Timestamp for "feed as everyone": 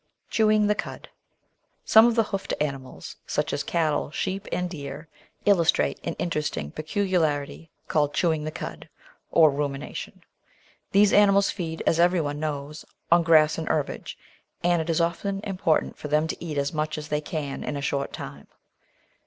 11.51-12.39